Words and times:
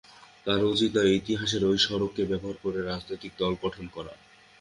কারও 0.45 0.71
উচিত 0.73 0.91
নয় 0.95 1.11
ইতিহাসের 1.13 1.63
ওই 1.65 1.77
স্মারককে 1.77 2.23
ব্যবহার 2.25 2.57
করে 2.63 2.79
রাজনৈতিক 2.81 3.31
দল 3.37 3.53
গঠন 3.63 3.85
করা। 3.87 4.13